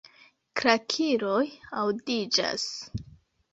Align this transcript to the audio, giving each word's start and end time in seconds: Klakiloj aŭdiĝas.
Klakiloj 0.61 1.43
aŭdiĝas. 1.83 2.67